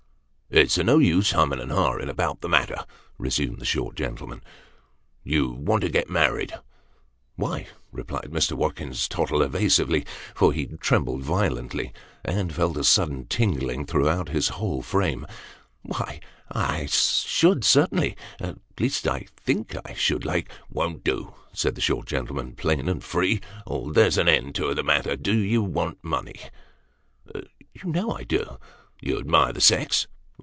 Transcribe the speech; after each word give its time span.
"It's 0.61 0.77
of 0.77 0.85
no 0.85 0.97
use 0.97 1.31
humming 1.31 1.61
and 1.61 1.71
ha'ing 1.71 2.09
about 2.09 2.41
the 2.41 2.49
matter," 2.49 2.75
resumed 3.17 3.59
the 3.59 3.65
short 3.65 3.95
gentleman." 3.95 4.43
You 5.33 5.49
want 5.49 5.79
to 5.83 5.87
get 5.87 6.09
married?"" 6.09 6.53
Why," 7.37 7.67
replied 7.93 8.31
Mr. 8.31 8.51
Watkins 8.51 9.07
Tottle 9.07 9.43
evasively; 9.43 10.05
for 10.35 10.51
he 10.51 10.65
trembled 10.65 11.21
violently, 11.23 11.93
and 12.25 12.53
felt 12.53 12.75
a 12.75 12.83
sudden 12.83 13.27
tingling 13.27 13.85
throughout 13.85 14.27
his 14.27 14.49
whole 14.49 14.81
frame;" 14.81 15.25
why 15.83 16.19
I 16.51 16.85
should 16.87 17.63
certainly 17.63 18.17
at 18.41 18.57
least, 18.77 19.07
I 19.07 19.27
think 19.37 19.73
I 19.85 19.93
should 19.93 20.25
like 20.25 20.51
""Won't 20.69 21.05
do," 21.05 21.33
said 21.53 21.75
the 21.75 21.81
short 21.81 22.07
gentleman." 22.07 22.55
Plain 22.57 22.89
and 22.89 23.01
free 23.01 23.39
or 23.65 23.93
there's 23.93 24.17
an 24.17 24.27
end 24.27 24.59
of 24.59 24.75
the 24.75 24.83
matter. 24.83 25.15
Do 25.15 25.33
you 25.33 25.63
want 25.63 26.03
money?" 26.03 26.41
"You 27.73 27.85
know 27.85 28.11
I 28.11 28.23
do."" 28.25 28.57
You 29.01 29.17
admire 29.17 29.53
the 29.53 29.61
sex 29.61 30.07